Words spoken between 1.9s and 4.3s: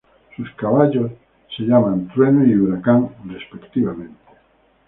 Trueno y Huracán, respectivamente.